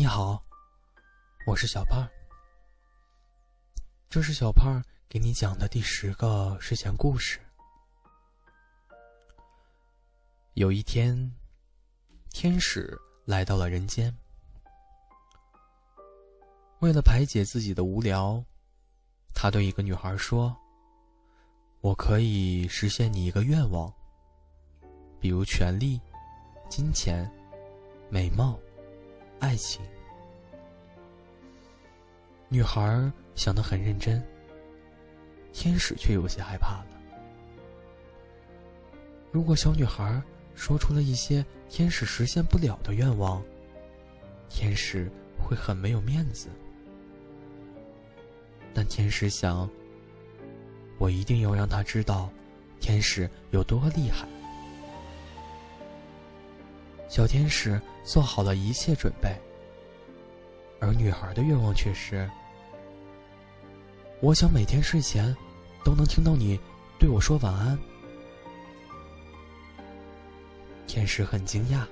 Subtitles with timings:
[0.00, 0.40] 你好，
[1.44, 2.08] 我是小胖。
[4.08, 7.40] 这是小胖给你讲的第十个睡前故事。
[10.54, 11.34] 有一天，
[12.30, 14.16] 天使来到了人间，
[16.78, 18.40] 为了排解自己的无聊，
[19.34, 20.56] 他对一个女孩说
[21.82, 23.92] ：“我可以实现你一个愿望，
[25.18, 26.00] 比如权力、
[26.70, 27.28] 金钱、
[28.08, 28.56] 美貌。”
[29.40, 29.80] 爱情，
[32.48, 34.22] 女孩想得很认真，
[35.52, 36.86] 天使却有些害怕了。
[39.30, 40.20] 如果小女孩
[40.54, 43.42] 说出了一些天使实现不了的愿望，
[44.48, 46.48] 天使会很没有面子。
[48.74, 49.68] 但天使想，
[50.98, 52.30] 我一定要让她知道，
[52.80, 54.26] 天使有多厉害。
[57.08, 59.34] 小天使做好了一切准备，
[60.78, 62.30] 而女孩的愿望却是：
[64.20, 65.34] 我想每天睡前
[65.82, 66.60] 都能听到你
[66.98, 67.78] 对我说晚安。
[70.86, 71.86] 天使很惊讶，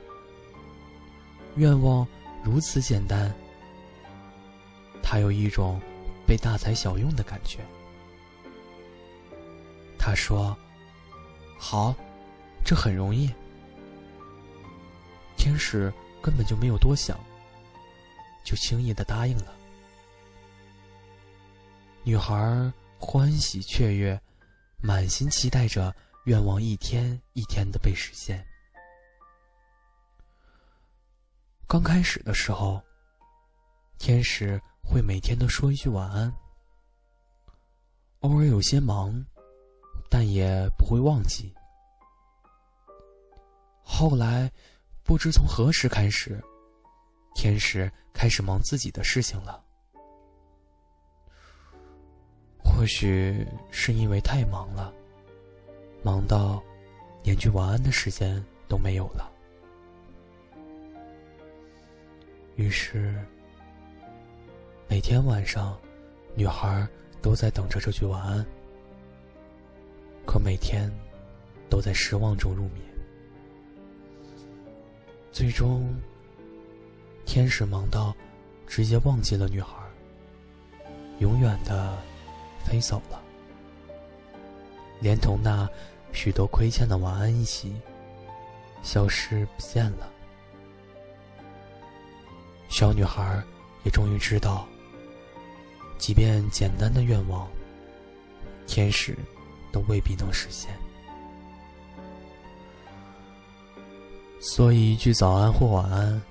[1.57, 2.07] 愿望
[2.45, 3.35] 如此简单，
[5.03, 5.81] 他有一种
[6.27, 7.61] 被大材小用的感觉。
[9.99, 10.57] 他说
[11.59, 11.95] ：“好，
[12.65, 13.33] 这很容易。”
[15.47, 17.17] 天使根本就没有多想，
[18.43, 19.55] 就轻易的答应了。
[22.03, 24.21] 女孩欢喜雀跃，
[24.83, 28.45] 满心期待着愿望一天一天的被实现。
[31.69, 32.83] 刚开始的时候，
[33.99, 36.35] 天使会每天都说一句晚安，
[38.19, 39.25] 偶尔有些忙，
[40.11, 41.55] 但也不会忘记。
[43.85, 44.51] 后来。
[45.07, 46.43] 不知从何时开始，
[47.37, 49.63] 天使开始忙自己的事情了。
[52.59, 54.93] 或许是因为太忙了，
[56.03, 56.61] 忙到
[57.23, 59.33] 连句晚安的时间都没有了。
[62.57, 63.15] 于是，
[64.89, 65.79] 每天晚上，
[66.35, 66.85] 女孩
[67.23, 68.45] 都在等着这句晚安，
[70.27, 70.91] 可每天
[71.71, 72.96] 都在失望中入眠。
[75.37, 75.95] 最终，
[77.27, 78.17] 天使忙到
[78.67, 79.77] 直接忘记了女孩，
[81.19, 81.95] 永远的
[82.65, 83.23] 飞走了，
[84.99, 85.69] 连同那
[86.11, 87.79] 许多亏欠的晚安一起
[88.83, 90.11] 消失不见了。
[92.71, 93.45] 小女孩
[93.85, 94.67] 也终于知道，
[95.99, 97.47] 即便简单的愿望，
[98.67, 99.15] 天使
[99.71, 100.71] 都未必能实现。
[104.49, 106.23] 所以，一句早安或晚安，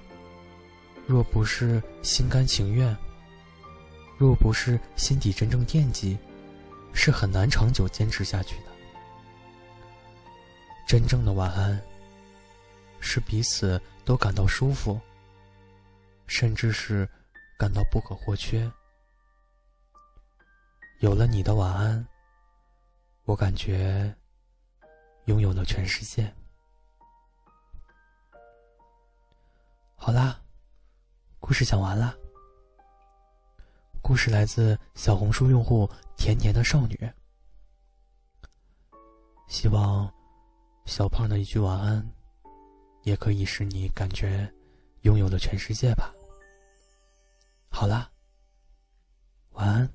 [1.06, 2.96] 若不是心甘情愿，
[4.18, 6.18] 若不是心底真正惦记，
[6.94, 8.72] 是很难长久坚持下去的。
[10.88, 11.80] 真正的晚安，
[13.02, 14.98] 是彼此都感到舒服，
[16.26, 17.08] 甚至是
[17.60, 18.72] 感到不可或缺。
[21.00, 22.08] 有了你的晚安，
[23.26, 24.16] 我感觉
[25.26, 26.34] 拥有了全世界。
[30.06, 30.40] 好啦，
[31.40, 32.16] 故事讲完了。
[34.04, 37.12] 故事来自小红书用户甜甜的少女。
[39.48, 40.08] 希望
[40.86, 42.08] 小胖的一句晚安，
[43.02, 44.48] 也可以使你感觉
[45.02, 46.14] 拥有了全世界吧。
[47.72, 48.08] 好啦，
[49.54, 49.92] 晚安。